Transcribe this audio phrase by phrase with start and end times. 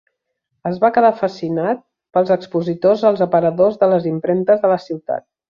[0.69, 1.83] Es va quedar fascinat
[2.17, 5.29] pels expositors als aparadors de les impremtes de la ciutat.